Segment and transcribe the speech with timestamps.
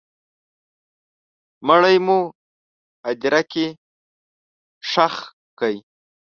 [1.67, 2.19] مړی مو
[3.07, 3.65] هدیره کي
[4.89, 5.15] ښخ
[5.59, 5.77] کړی